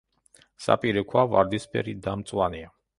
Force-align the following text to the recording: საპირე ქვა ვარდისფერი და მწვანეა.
საპირე 0.67 1.05
ქვა 1.13 1.27
ვარდისფერი 1.37 1.97
და 2.09 2.19
მწვანეა. 2.23 2.79